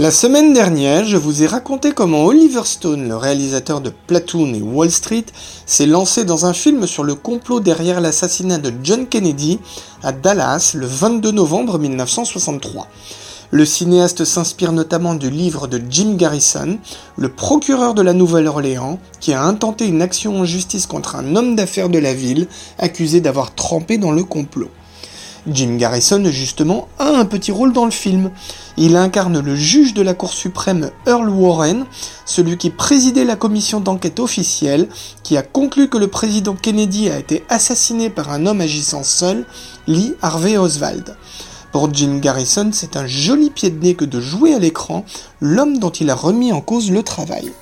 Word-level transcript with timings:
La 0.00 0.12
semaine 0.12 0.52
dernière, 0.52 1.04
je 1.04 1.16
vous 1.16 1.42
ai 1.42 1.48
raconté 1.48 1.90
comment 1.90 2.24
Oliver 2.26 2.62
Stone, 2.64 3.08
le 3.08 3.16
réalisateur 3.16 3.80
de 3.80 3.90
Platoon 4.06 4.54
et 4.54 4.62
Wall 4.62 4.92
Street, 4.92 5.24
s'est 5.66 5.86
lancé 5.86 6.24
dans 6.24 6.46
un 6.46 6.52
film 6.52 6.86
sur 6.86 7.02
le 7.02 7.16
complot 7.16 7.58
derrière 7.58 8.00
l'assassinat 8.00 8.58
de 8.58 8.72
John 8.84 9.08
Kennedy 9.08 9.58
à 10.04 10.12
Dallas 10.12 10.74
le 10.76 10.86
22 10.86 11.32
novembre 11.32 11.80
1963. 11.80 12.86
Le 13.50 13.64
cinéaste 13.64 14.24
s'inspire 14.24 14.70
notamment 14.70 15.16
du 15.16 15.30
livre 15.30 15.66
de 15.66 15.82
Jim 15.90 16.14
Garrison, 16.14 16.78
le 17.16 17.28
procureur 17.28 17.94
de 17.94 18.02
la 18.02 18.12
Nouvelle-Orléans, 18.12 19.00
qui 19.18 19.32
a 19.32 19.42
intenté 19.42 19.88
une 19.88 20.00
action 20.00 20.38
en 20.38 20.44
justice 20.44 20.86
contre 20.86 21.16
un 21.16 21.34
homme 21.34 21.56
d'affaires 21.56 21.88
de 21.88 21.98
la 21.98 22.14
ville 22.14 22.46
accusé 22.78 23.20
d'avoir 23.20 23.52
trempé 23.52 23.98
dans 23.98 24.12
le 24.12 24.22
complot. 24.22 24.70
Jim 25.50 25.76
Garrison, 25.76 26.22
justement, 26.26 26.88
a 26.98 27.08
un 27.08 27.24
petit 27.24 27.52
rôle 27.52 27.72
dans 27.72 27.84
le 27.84 27.90
film. 27.90 28.30
Il 28.76 28.96
incarne 28.96 29.40
le 29.40 29.56
juge 29.56 29.94
de 29.94 30.02
la 30.02 30.14
Cour 30.14 30.32
suprême 30.32 30.90
Earl 31.06 31.28
Warren, 31.28 31.86
celui 32.26 32.58
qui 32.58 32.70
présidait 32.70 33.24
la 33.24 33.36
commission 33.36 33.80
d'enquête 33.80 34.20
officielle, 34.20 34.88
qui 35.22 35.36
a 35.36 35.42
conclu 35.42 35.88
que 35.88 35.98
le 35.98 36.08
président 36.08 36.54
Kennedy 36.54 37.08
a 37.10 37.18
été 37.18 37.44
assassiné 37.48 38.10
par 38.10 38.30
un 38.30 38.46
homme 38.46 38.60
agissant 38.60 39.02
seul, 39.02 39.46
Lee 39.86 40.14
Harvey 40.20 40.58
Oswald. 40.58 41.16
Pour 41.72 41.92
Jim 41.92 42.18
Garrison, 42.18 42.70
c'est 42.72 42.96
un 42.96 43.06
joli 43.06 43.50
pied 43.50 43.70
de 43.70 43.82
nez 43.82 43.94
que 43.94 44.04
de 44.04 44.20
jouer 44.20 44.54
à 44.54 44.58
l'écran 44.58 45.04
l'homme 45.40 45.78
dont 45.78 45.90
il 45.90 46.10
a 46.10 46.14
remis 46.14 46.52
en 46.52 46.60
cause 46.60 46.90
le 46.90 47.02
travail. 47.02 47.52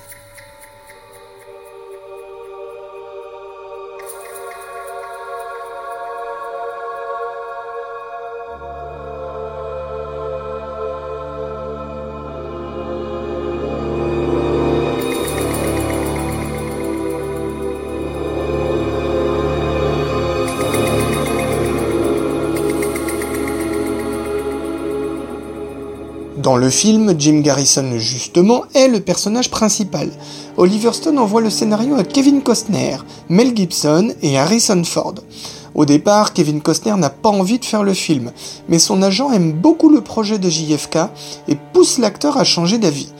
Dans 26.47 26.55
le 26.55 26.69
film, 26.69 27.13
Jim 27.19 27.41
Garrison, 27.41 27.99
justement, 27.99 28.63
est 28.73 28.87
le 28.87 29.01
personnage 29.01 29.51
principal. 29.51 30.09
Oliver 30.55 30.93
Stone 30.93 31.19
envoie 31.19 31.41
le 31.41 31.49
scénario 31.49 31.95
à 31.95 32.05
Kevin 32.05 32.41
Costner, 32.41 32.95
Mel 33.27 33.53
Gibson 33.53 34.13
et 34.21 34.37
Harrison 34.37 34.81
Ford. 34.85 35.15
Au 35.75 35.83
départ, 35.83 36.31
Kevin 36.31 36.61
Costner 36.61 36.95
n'a 36.95 37.09
pas 37.09 37.27
envie 37.27 37.59
de 37.59 37.65
faire 37.65 37.83
le 37.83 37.93
film, 37.93 38.31
mais 38.69 38.79
son 38.79 39.01
agent 39.01 39.29
aime 39.33 39.51
beaucoup 39.51 39.89
le 39.89 39.99
projet 39.99 40.39
de 40.39 40.49
JFK 40.49 40.99
et 41.49 41.57
pousse 41.73 41.97
l'acteur 41.97 42.37
à 42.37 42.45
changer 42.45 42.77
d'avis. 42.77 43.11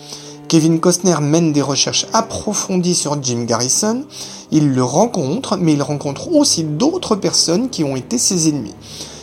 Kevin 0.47 0.79
Costner 0.79 1.19
mène 1.19 1.51
des 1.51 1.61
recherches 1.61 2.05
approfondies 2.13 2.95
sur 2.95 3.21
Jim 3.21 3.43
Garrison, 3.45 4.05
il 4.51 4.73
le 4.73 4.83
rencontre, 4.85 5.57
mais 5.57 5.73
il 5.73 5.81
rencontre 5.81 6.33
aussi 6.33 6.63
d'autres 6.63 7.17
personnes 7.17 7.69
qui 7.69 7.83
ont 7.83 7.97
été 7.97 8.17
ses 8.17 8.47
ennemis. 8.47 8.75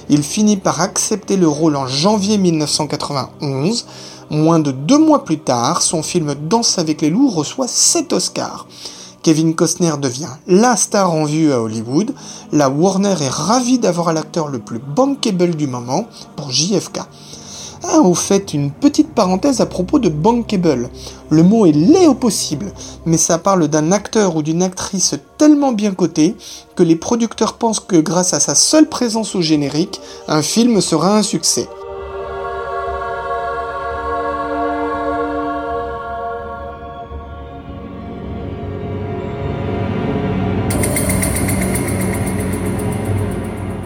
Il 0.08 0.22
finit 0.22 0.56
par 0.56 0.80
accepter 0.80 1.36
le 1.36 1.48
rôle 1.48 1.76
en 1.76 1.86
janvier 1.86 2.38
1991. 2.38 3.86
Moins 4.30 4.58
de 4.58 4.70
deux 4.70 4.98
mois 4.98 5.24
plus 5.24 5.38
tard, 5.38 5.82
son 5.82 6.02
film 6.02 6.34
Danse 6.34 6.78
avec 6.78 7.00
les 7.00 7.10
loups 7.10 7.30
reçoit 7.30 7.68
7 7.68 8.12
Oscars. 8.12 8.66
Kevin 9.22 9.54
Costner 9.54 9.94
devient 9.98 10.28
la 10.46 10.76
star 10.76 11.10
en 11.10 11.24
vue 11.24 11.52
à 11.52 11.60
Hollywood. 11.60 12.14
La 12.52 12.68
Warner 12.68 13.14
est 13.22 13.30
ravie 13.30 13.78
d'avoir 13.78 14.12
l'acteur 14.12 14.48
le 14.48 14.58
plus 14.58 14.78
bankable 14.78 15.54
du 15.54 15.66
moment 15.66 16.06
pour 16.36 16.50
JFK. 16.50 17.00
Ah, 17.86 18.00
au 18.00 18.14
fait, 18.14 18.54
une 18.54 18.70
petite 18.70 19.12
parenthèse 19.12 19.60
à 19.60 19.66
propos 19.66 19.98
de 19.98 20.08
bankable. 20.08 20.88
Le 21.28 21.42
mot 21.42 21.66
est 21.66 21.72
laid 21.72 22.06
au 22.06 22.14
possible, 22.14 22.72
mais 23.04 23.18
ça 23.18 23.36
parle 23.36 23.68
d'un 23.68 23.92
acteur 23.92 24.36
ou 24.36 24.42
d'une 24.42 24.62
actrice 24.62 25.14
tellement 25.36 25.72
bien 25.72 25.92
coté 25.92 26.34
que 26.76 26.82
les 26.82 26.96
producteurs 26.96 27.54
pensent 27.54 27.80
que 27.80 27.96
grâce 27.96 28.32
à 28.32 28.40
sa 28.40 28.54
seule 28.54 28.88
présence 28.88 29.34
au 29.34 29.42
générique, 29.42 30.00
un 30.28 30.40
film 30.40 30.80
sera 30.80 31.18
un 31.18 31.22
succès. 31.22 31.68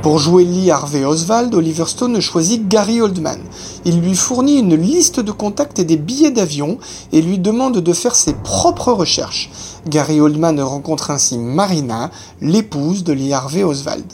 Pour 0.02 0.20
jouer 0.20 0.44
Lee 0.44 0.70
Harvey 0.70 1.04
Oswald, 1.04 1.52
Oliver 1.54 1.86
Stone 1.86 2.20
choisit 2.20 2.68
Gary 2.68 3.00
Oldman. 3.00 3.40
Il 3.84 4.00
lui 4.00 4.14
fournit 4.14 4.58
une 4.58 4.76
liste 4.76 5.18
de 5.18 5.32
contacts 5.32 5.80
et 5.80 5.84
des 5.84 5.96
billets 5.96 6.30
d'avion 6.30 6.78
et 7.12 7.20
lui 7.20 7.38
demande 7.38 7.78
de 7.78 7.92
faire 7.92 8.14
ses 8.14 8.34
propres 8.34 8.92
recherches. 8.92 9.50
Gary 9.88 10.20
Oldman 10.20 10.60
rencontre 10.60 11.10
ainsi 11.10 11.36
Marina, 11.36 12.12
l'épouse 12.40 13.02
de 13.02 13.12
Lee 13.12 13.32
Harvey 13.32 13.64
Oswald. 13.64 14.06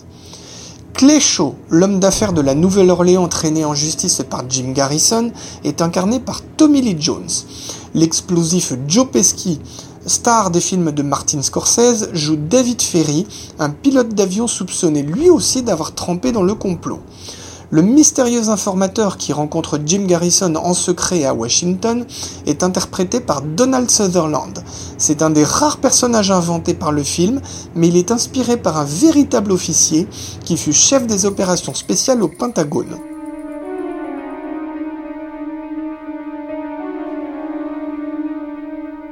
Shaw, 1.20 1.54
l'homme 1.68 2.00
d'affaires 2.00 2.32
de 2.32 2.40
la 2.40 2.54
Nouvelle-Orléans 2.54 3.28
traîné 3.28 3.64
en 3.66 3.74
justice 3.74 4.22
par 4.28 4.44
Jim 4.48 4.72
Garrison, 4.72 5.32
est 5.64 5.82
incarné 5.82 6.18
par 6.18 6.40
Tommy 6.56 6.80
Lee 6.80 6.96
Jones. 6.98 7.28
L'explosif 7.94 8.72
Joe 8.88 9.06
Pesci, 9.08 9.60
star 10.06 10.50
des 10.50 10.60
films 10.60 10.92
de 10.92 11.02
Martin 11.02 11.42
Scorsese, 11.42 12.08
joue 12.12 12.36
David 12.36 12.82
Ferry, 12.82 13.26
un 13.58 13.70
pilote 13.70 14.14
d'avion 14.14 14.46
soupçonné 14.46 15.02
lui 15.02 15.30
aussi 15.30 15.62
d'avoir 15.62 15.94
trempé 15.94 16.32
dans 16.32 16.42
le 16.42 16.54
complot. 16.54 17.00
Le 17.70 17.82
mystérieux 17.82 18.50
informateur 18.50 19.16
qui 19.16 19.32
rencontre 19.32 19.80
Jim 19.84 20.04
Garrison 20.06 20.54
en 20.54 20.74
secret 20.74 21.24
à 21.24 21.34
Washington 21.34 22.06
est 22.46 22.62
interprété 22.62 23.20
par 23.20 23.42
Donald 23.42 23.90
Sutherland. 23.90 24.62
C'est 24.98 25.22
un 25.22 25.30
des 25.30 25.44
rares 25.44 25.78
personnages 25.78 26.30
inventés 26.30 26.74
par 26.74 26.92
le 26.92 27.02
film, 27.02 27.40
mais 27.74 27.88
il 27.88 27.96
est 27.96 28.12
inspiré 28.12 28.56
par 28.56 28.78
un 28.78 28.84
véritable 28.84 29.50
officier 29.50 30.06
qui 30.44 30.56
fut 30.56 30.72
chef 30.72 31.06
des 31.06 31.26
opérations 31.26 31.74
spéciales 31.74 32.22
au 32.22 32.28
Pentagone. 32.28 32.96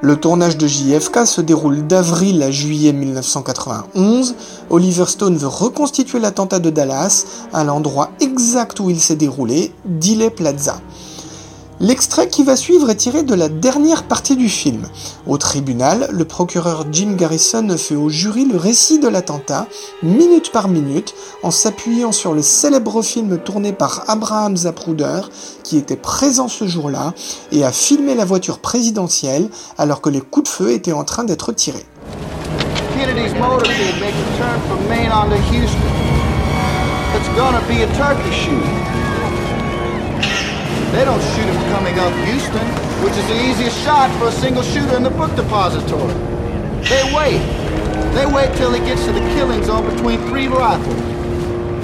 Le 0.04 0.16
tournage 0.16 0.58
de 0.58 0.66
JFK 0.66 1.26
se 1.26 1.40
déroule 1.40 1.86
d'avril 1.86 2.42
à 2.42 2.50
juillet 2.50 2.92
1991. 2.92 4.34
Oliver 4.68 5.04
Stone 5.06 5.36
veut 5.36 5.46
reconstituer 5.46 6.18
l'attentat 6.18 6.58
de 6.58 6.70
Dallas 6.70 7.24
à 7.52 7.62
l'endroit 7.62 8.10
exact 8.18 8.80
où 8.80 8.90
il 8.90 8.98
s'est 8.98 9.14
déroulé, 9.14 9.72
Dile 9.84 10.32
Plaza. 10.34 10.80
L'extrait 11.82 12.28
qui 12.28 12.44
va 12.44 12.54
suivre 12.54 12.91
est 12.91 12.94
tiré 12.94 13.25
de 13.25 13.34
la 13.34 13.48
dernière 13.48 14.04
partie 14.04 14.37
du 14.37 14.48
film. 14.48 14.87
Au 15.26 15.37
tribunal, 15.37 16.09
le 16.12 16.25
procureur 16.25 16.87
Jim 16.93 17.15
Garrison 17.16 17.76
fait 17.76 17.97
au 17.97 18.09
jury 18.09 18.44
le 18.44 18.56
récit 18.56 19.00
de 19.00 19.08
l'attentat, 19.08 19.67
minute 20.00 20.52
par 20.52 20.69
minute, 20.69 21.12
en 21.43 21.50
s'appuyant 21.50 22.12
sur 22.12 22.34
le 22.34 22.43
célèbre 22.43 23.02
film 23.02 23.37
tourné 23.38 23.73
par 23.73 24.05
Abraham 24.06 24.56
Zapruder, 24.56 25.23
qui 25.64 25.76
était 25.76 25.96
présent 25.96 26.46
ce 26.46 26.69
jour-là, 26.69 27.14
et 27.50 27.64
a 27.64 27.73
filmé 27.73 28.14
la 28.14 28.25
voiture 28.25 28.61
présidentielle 28.61 29.49
alors 29.76 30.00
que 30.00 30.08
les 30.08 30.20
coups 30.20 30.49
de 30.49 30.55
feu 30.55 30.70
étaient 30.70 30.93
en 30.93 31.02
train 31.02 31.25
d'être 31.25 31.52
tirés. 31.52 31.84
Kennedy's 32.96 33.34
motorcade 33.34 33.99
makes 33.99 34.14
a 34.14 34.38
turn 34.38 34.61
from 34.69 34.88
Maine 34.88 35.11
Houston. 35.50 35.81
It's 37.17 37.29
gonna 37.37 37.61
be 37.67 37.82
a. 37.82 39.01
They 40.93 41.06
don't 41.06 41.23
shoot 41.33 41.49
him 41.49 41.56
coming 41.73 41.99
up 41.99 42.12
Houston, 42.29 42.67
which 43.03 43.17
is 43.17 43.27
the 43.27 43.49
easiest 43.49 43.83
shot 43.83 44.11
for 44.19 44.29
a 44.29 44.33
single 44.33 44.62
shooter 44.62 44.94
in 44.94 45.03
the 45.03 45.11
book 45.11 45.35
depository. 45.35 46.12
They 46.85 47.03
wait. 47.17 47.41
They 48.12 48.27
wait 48.27 48.55
till 48.59 48.75
he 48.75 48.81
gets 48.81 49.06
to 49.06 49.12
the 49.12 49.25
killing 49.33 49.65
zone 49.65 49.89
between 49.89 50.21
three 50.29 50.49
rifles. 50.49 51.00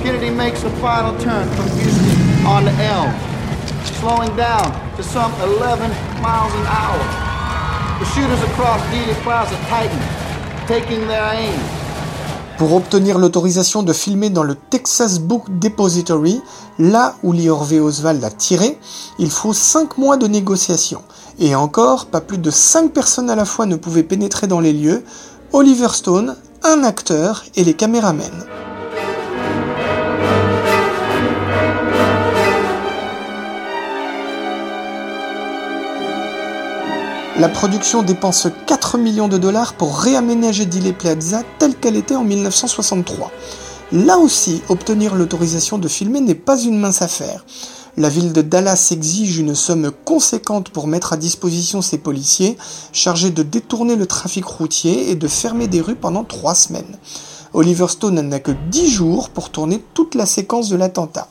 Kennedy 0.03 0.29
makes 0.29 0.63
a 0.63 0.71
final 0.77 1.19
turn 1.21 1.49
from 1.57 1.71
Houston 1.79 2.47
on 2.47 2.67
the 2.67 2.73
Elm, 2.85 3.11
slowing 3.97 4.37
down 4.37 4.69
to 4.97 5.03
some 5.03 5.33
11 5.41 5.91
miles 6.21 6.53
an 6.53 6.67
hour. 6.67 7.01
The 8.01 8.05
shooters 8.13 8.43
across 8.53 8.79
Dealey 8.93 9.15
Plaza 9.23 9.57
tighten, 9.73 10.67
taking 10.69 11.09
their 11.09 11.33
aim. 11.33 11.78
Pour 12.59 12.75
obtenir 12.75 13.21
l'autorisation 13.21 13.85
de 13.85 13.93
filmer 13.93 14.31
dans 14.31 14.43
le 14.43 14.57
Texas 14.57 15.21
Book 15.21 15.45
Depository, 15.61 16.43
là 16.81 17.15
où 17.23 17.33
Harvey 17.33 17.79
Oswald 17.79 18.25
a 18.25 18.31
tiré, 18.31 18.81
il 19.21 19.31
faut 19.31 19.53
5 19.53 19.97
mois 19.97 20.17
de 20.17 20.27
négociations. 20.27 21.03
Et 21.39 21.55
encore, 21.55 22.07
pas 22.07 22.21
plus 22.21 22.39
de 22.39 22.51
5 22.51 22.93
personnes 22.93 23.31
à 23.31 23.37
la 23.37 23.45
fois 23.45 23.67
ne 23.67 23.77
pouvaient 23.77 24.03
pénétrer 24.03 24.49
dans 24.49 24.59
les 24.59 24.73
lieux, 24.73 25.05
Oliver 25.53 25.91
Stone, 25.93 26.35
un 26.65 26.83
acteur 26.83 27.45
et 27.55 27.63
les 27.63 27.75
caméramens. 27.75 28.45
La 37.39 37.49
production 37.49 38.03
dépense 38.03 38.49
4 38.67 38.99
millions 38.99 39.29
de 39.29 39.39
dollars 39.39 39.75
pour 39.75 40.01
réaménager 40.01 40.67
Dile 40.67 40.93
Plaza 40.93 41.45
telle 41.61 41.77
qu'elle 41.77 41.95
était 41.95 42.17
en 42.17 42.25
1963. 42.25 43.31
Là 43.93 44.19
aussi, 44.19 44.61
obtenir 44.69 45.15
l'autorisation 45.15 45.79
de 45.79 45.87
filmer 45.87 46.21
n'est 46.21 46.35
pas 46.35 46.61
une 46.61 46.81
mince 46.81 47.01
affaire. 47.01 47.45
La 47.97 48.09
ville 48.09 48.33
de 48.33 48.43
Dallas 48.43 48.89
exige 48.91 49.39
une 49.39 49.55
somme 49.55 49.93
conséquente 50.05 50.71
pour 50.71 50.89
mettre 50.89 51.13
à 51.13 51.17
disposition 51.17 51.81
ses 51.81 51.99
policiers 51.99 52.59
chargés 52.93 53.31
de 53.31 53.45
détourner 53.45 53.95
le 53.95 54.07
trafic 54.07 54.45
routier 54.45 55.13
et 55.13 55.15
de 55.15 55.29
fermer 55.29 55.69
des 55.69 55.81
rues 55.81 55.95
pendant 55.95 56.25
trois 56.25 56.57
semaines. 56.57 56.99
Oliver 57.55 57.87
Stone 57.87 58.21
n'a 58.21 58.41
que 58.41 58.51
10 58.51 58.91
jours 58.91 59.31
pour 59.31 59.51
tourner 59.51 59.81
toute 59.95 60.17
la 60.17 60.27
séquence 60.27 60.71
de 60.71 60.77
l'attentat. 60.77 61.29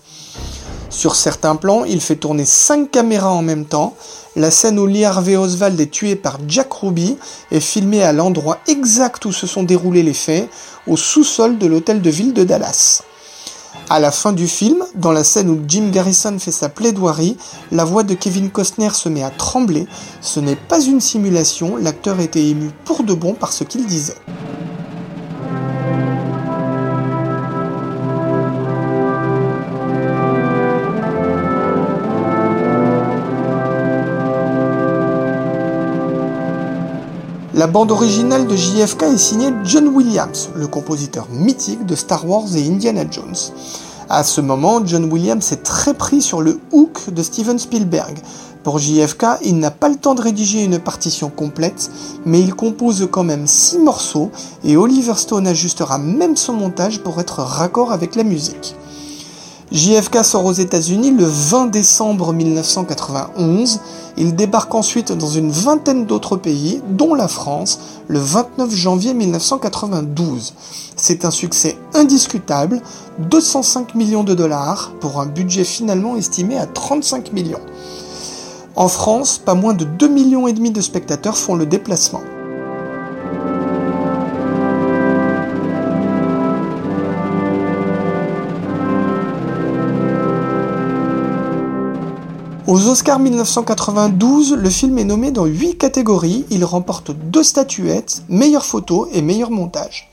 Sur 0.90 1.16
certains 1.16 1.56
plans, 1.56 1.84
il 1.84 2.02
fait 2.02 2.16
tourner 2.16 2.46
5 2.46 2.90
caméras 2.90 3.32
en 3.32 3.42
même 3.42 3.66
temps, 3.66 3.96
la 4.36 4.52
scène 4.52 4.80
où 4.80 4.86
Lee 4.86 5.04
Harvey 5.04 5.36
Oswald 5.36 5.80
est 5.80 5.92
tué 5.92 6.16
par 6.16 6.38
Jack 6.48 6.72
Ruby 6.72 7.18
est 7.52 7.60
filmée 7.60 8.04
à 8.04 8.14
l'endroit 8.14 8.60
exact 8.68 9.26
où 9.26 9.32
se 9.32 9.48
sont 9.48 9.64
déroulés 9.64 10.04
les 10.04 10.14
faits, 10.14 10.50
au 10.88 10.96
sous-sol 10.96 11.58
de 11.58 11.68
l'hôtel 11.68 12.02
de 12.02 12.10
ville 12.10 12.34
de 12.34 12.44
Dallas. 12.44 13.04
À 13.90 14.00
la 14.00 14.12
fin 14.12 14.34
du 14.34 14.48
film, 14.48 14.84
dans 14.96 15.12
la 15.12 15.24
scène 15.24 15.50
où 15.50 15.60
Jim 15.68 15.90
Garrison 15.92 16.38
fait 16.40 16.52
sa 16.52 16.70
plaidoirie, 16.70 17.38
la 17.72 17.86
voix 17.86 18.04
de 18.04 18.14
Kevin 18.14 18.50
Costner 18.50 18.90
se 18.94 19.10
met 19.10 19.24
à 19.24 19.30
trembler. 19.30 19.88
Ce 20.22 20.40
n'est 20.40 20.56
pas 20.56 20.82
une 20.82 21.02
simulation, 21.02 21.78
l'acteur 21.78 22.20
était 22.20 22.46
ému 22.46 22.72
pour 22.86 23.04
de 23.04 23.14
bon 23.14 23.34
par 23.34 23.54
ce 23.54 23.64
qu'il 23.64 23.86
disait. 23.86 24.18
La 37.58 37.66
bande 37.66 37.92
originale 37.92 38.46
de 38.46 38.56
JFK 38.56 39.02
est 39.02 39.18
signée 39.18 39.52
John 39.64 39.88
Williams, 39.88 40.50
le 40.54 40.68
compositeur 40.68 41.28
mythique 41.32 41.88
de 41.88 41.96
Star 41.96 42.30
Wars 42.30 42.56
et 42.56 42.68
Indiana 42.68 43.02
Jones. 43.10 43.34
À 44.10 44.24
ce 44.24 44.42
moment, 44.42 44.86
John 44.86 45.12
Williams 45.12 45.52
est 45.52 45.64
très 45.64 45.96
pris 45.96 46.22
sur 46.22 46.42
le 46.44 46.60
hook 46.72 47.12
de 47.12 47.24
Steven 47.24 47.58
Spielberg. 47.58 48.20
Pour 48.64 48.78
JFK, 48.78 49.40
il 49.44 49.58
n'a 49.58 49.72
pas 49.72 49.90
le 49.90 49.96
temps 49.96 50.14
de 50.14 50.22
rédiger 50.22 50.64
une 50.64 50.78
partition 50.78 51.32
complète, 51.32 51.90
mais 52.28 52.40
il 52.42 52.54
compose 52.54 53.08
quand 53.10 53.24
même 53.24 53.48
6 53.48 53.80
morceaux 53.80 54.30
et 54.64 54.78
Oliver 54.78 55.16
Stone 55.16 55.48
ajustera 55.48 55.98
même 55.98 56.38
son 56.38 56.54
montage 56.54 57.02
pour 57.02 57.20
être 57.20 57.40
raccord 57.40 57.92
avec 57.92 58.16
la 58.16 58.24
musique. 58.24 58.76
JFK 59.72 60.24
sort 60.24 60.46
aux 60.46 60.54
États-Unis 60.54 61.12
le 61.12 61.26
20 61.26 61.68
décembre 61.68 62.34
1991. 62.34 63.80
Il 64.20 64.36
débarque 64.36 64.74
ensuite 64.74 65.12
dans 65.12 65.30
une 65.30 65.52
vingtaine 65.52 66.08
d'autres 66.08 66.38
pays, 66.38 66.82
dont 66.90 67.14
la 67.14 67.28
France, 67.28 67.80
le 68.08 68.18
29 68.18 68.74
janvier 68.74 69.14
1992. 69.14 70.56
C'est 70.96 71.24
un 71.24 71.30
succès 71.30 71.78
indiscutable, 71.94 72.82
205 73.20 73.94
millions 73.94 74.24
de 74.24 74.34
dollars 74.34 74.92
pour 75.00 75.22
un 75.22 75.28
budget 75.28 75.64
finalement 75.64 76.16
estimé 76.16 76.58
à 76.58 76.66
35 76.66 77.32
millions. 77.32 77.62
En 78.76 78.88
France, 78.88 79.38
pas 79.38 79.54
moins 79.54 79.74
de 79.74 79.86
2 79.86 80.08
millions 80.08 80.48
de 80.48 80.82
spectateurs 80.82 81.38
font 81.38 81.56
le 81.56 81.68
déplacement. 81.68 82.22
Aux 92.78 92.90
Oscars 92.90 93.18
1992, 93.18 94.54
le 94.54 94.70
film 94.70 95.00
est 95.00 95.04
nommé 95.04 95.32
dans 95.32 95.46
8 95.46 95.80
catégories. 95.80 96.46
Il 96.52 96.64
remporte 96.64 97.10
deux 97.10 97.42
statuettes, 97.42 98.22
meilleure 98.30 98.66
photo 98.66 99.10
et 99.12 99.24
meilleur 99.24 99.50
montage. 99.50 100.12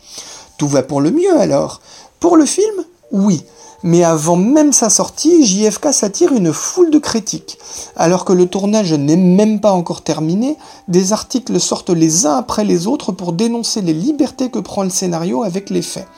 Tout 0.56 0.66
va 0.66 0.82
pour 0.82 1.02
le 1.02 1.10
mieux 1.10 1.38
alors. 1.38 1.82
Pour 2.20 2.38
le 2.38 2.46
film, 2.46 2.74
oui. 3.12 3.44
Mais 3.82 4.02
avant 4.02 4.36
même 4.36 4.72
sa 4.72 4.88
sortie, 4.88 5.44
JFK 5.44 5.92
s'attire 5.92 6.32
une 6.32 6.54
foule 6.54 6.90
de 6.90 6.98
critiques. 6.98 7.58
Alors 7.96 8.24
que 8.24 8.32
le 8.32 8.46
tournage 8.46 8.94
n'est 8.94 9.18
même 9.18 9.60
pas 9.60 9.72
encore 9.72 10.00
terminé, 10.00 10.56
des 10.88 11.12
articles 11.12 11.60
sortent 11.60 11.90
les 11.90 12.24
uns 12.24 12.36
après 12.38 12.64
les 12.64 12.86
autres 12.86 13.12
pour 13.12 13.34
dénoncer 13.34 13.82
les 13.82 13.92
libertés 13.92 14.48
que 14.48 14.58
prend 14.58 14.84
le 14.84 14.88
scénario 14.88 15.42
avec 15.42 15.68
les 15.68 15.82
faits. 15.82 16.08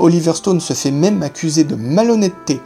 Oliver 0.00 0.34
Stone 0.34 0.60
se 0.60 0.72
fait 0.72 0.90
même 0.90 1.22
accuser 1.22 1.62
de 1.62 1.76
malhonnêteté. 1.76 2.58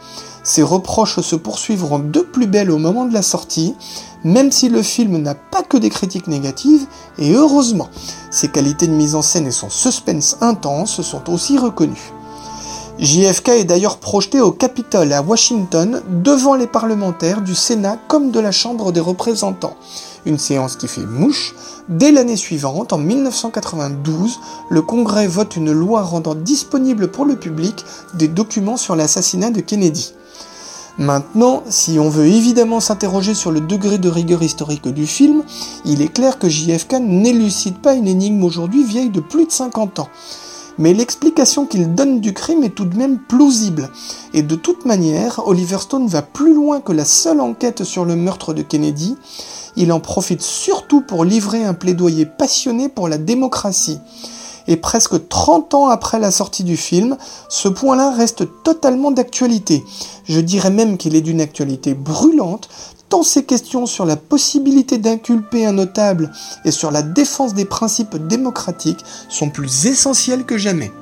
Ses 0.53 0.63
reproches 0.63 1.21
se 1.21 1.37
poursuivront 1.37 1.99
de 1.99 2.19
plus 2.19 2.45
belle 2.45 2.71
au 2.71 2.77
moment 2.77 3.05
de 3.05 3.13
la 3.13 3.21
sortie, 3.21 3.73
même 4.25 4.51
si 4.51 4.67
le 4.67 4.81
film 4.81 5.17
n'a 5.19 5.33
pas 5.33 5.63
que 5.63 5.77
des 5.77 5.89
critiques 5.89 6.27
négatives, 6.27 6.87
et 7.17 7.31
heureusement, 7.31 7.87
ses 8.31 8.49
qualités 8.49 8.85
de 8.85 8.91
mise 8.91 9.15
en 9.15 9.21
scène 9.21 9.47
et 9.47 9.51
son 9.51 9.69
suspense 9.69 10.35
intense 10.41 11.01
sont 11.03 11.31
aussi 11.31 11.57
reconnus. 11.57 12.11
JFK 13.01 13.49
est 13.49 13.63
d'ailleurs 13.63 13.97
projeté 13.97 14.41
au 14.41 14.51
Capitole 14.51 15.11
à 15.11 15.23
Washington 15.23 16.03
devant 16.07 16.53
les 16.53 16.67
parlementaires 16.67 17.41
du 17.41 17.55
Sénat 17.55 17.97
comme 18.07 18.29
de 18.29 18.39
la 18.39 18.51
Chambre 18.51 18.91
des 18.91 18.99
représentants. 18.99 19.75
Une 20.27 20.37
séance 20.37 20.75
qui 20.75 20.87
fait 20.87 21.07
mouche. 21.07 21.55
Dès 21.89 22.11
l'année 22.11 22.35
suivante, 22.35 22.93
en 22.93 22.99
1992, 22.99 24.39
le 24.69 24.83
Congrès 24.83 25.25
vote 25.25 25.55
une 25.55 25.71
loi 25.71 26.03
rendant 26.03 26.35
disponible 26.35 27.07
pour 27.07 27.25
le 27.25 27.37
public 27.37 27.83
des 28.13 28.27
documents 28.27 28.77
sur 28.77 28.95
l'assassinat 28.95 29.49
de 29.49 29.61
Kennedy. 29.61 30.13
Maintenant, 30.99 31.63
si 31.69 31.97
on 31.97 32.09
veut 32.09 32.27
évidemment 32.27 32.81
s'interroger 32.81 33.33
sur 33.33 33.49
le 33.49 33.61
degré 33.61 33.97
de 33.97 34.09
rigueur 34.09 34.43
historique 34.43 34.87
du 34.87 35.07
film, 35.07 35.41
il 35.85 36.03
est 36.03 36.13
clair 36.13 36.37
que 36.37 36.47
JFK 36.47 36.97
n'élucide 37.01 37.79
pas 37.79 37.95
une 37.95 38.07
énigme 38.07 38.43
aujourd'hui 38.43 38.83
vieille 38.83 39.09
de 39.09 39.21
plus 39.21 39.47
de 39.47 39.51
50 39.51 39.97
ans. 39.97 40.09
Mais 40.77 40.93
l'explication 40.93 41.65
qu'il 41.65 41.93
donne 41.93 42.21
du 42.21 42.33
crime 42.33 42.63
est 42.63 42.75
tout 42.75 42.85
de 42.85 42.97
même 42.97 43.19
plausible. 43.19 43.89
Et 44.33 44.41
de 44.41 44.55
toute 44.55 44.85
manière, 44.85 45.41
Oliver 45.47 45.77
Stone 45.79 46.07
va 46.07 46.21
plus 46.21 46.53
loin 46.53 46.81
que 46.81 46.91
la 46.91 47.05
seule 47.05 47.41
enquête 47.41 47.83
sur 47.83 48.05
le 48.05 48.15
meurtre 48.15 48.53
de 48.53 48.61
Kennedy. 48.61 49.15
Il 49.75 49.91
en 49.91 49.99
profite 49.99 50.41
surtout 50.41 51.01
pour 51.01 51.23
livrer 51.23 51.63
un 51.63 51.73
plaidoyer 51.73 52.25
passionné 52.25 52.89
pour 52.89 53.07
la 53.07 53.17
démocratie 53.17 53.99
et 54.67 54.77
presque 54.77 55.27
30 55.27 55.73
ans 55.73 55.87
après 55.87 56.19
la 56.19 56.31
sortie 56.31 56.63
du 56.63 56.77
film, 56.77 57.17
ce 57.49 57.67
point-là 57.67 58.11
reste 58.11 58.47
totalement 58.63 59.11
d'actualité. 59.11 59.83
Je 60.25 60.39
dirais 60.39 60.69
même 60.69 60.97
qu'il 60.97 61.15
est 61.15 61.21
d'une 61.21 61.41
actualité 61.41 61.93
brûlante, 61.93 62.69
tant 63.11 63.21
ces 63.23 63.43
questions 63.43 63.85
sur 63.85 64.05
la 64.05 64.15
possibilité 64.15 64.97
d'inculper 64.97 65.65
un 65.65 65.73
notable 65.73 66.31
et 66.63 66.71
sur 66.71 66.91
la 66.91 67.01
défense 67.01 67.53
des 67.53 67.65
principes 67.65 68.15
démocratiques 68.15 69.03
sont 69.27 69.49
plus 69.49 69.85
essentielles 69.85 70.45
que 70.45 70.57
jamais. 70.57 70.93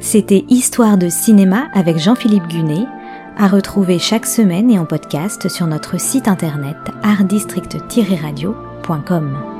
C'était 0.00 0.44
Histoire 0.48 0.98
de 0.98 1.08
cinéma 1.08 1.68
avec 1.74 1.98
Jean-Philippe 1.98 2.48
Gunet 2.48 2.88
à 3.38 3.46
retrouver 3.46 4.00
chaque 4.00 4.26
semaine 4.26 4.68
et 4.68 4.80
en 4.80 4.84
podcast 4.84 5.48
sur 5.48 5.68
notre 5.68 6.00
site 6.00 6.26
internet 6.26 6.76
artdistrict-radio.com. 7.04 9.53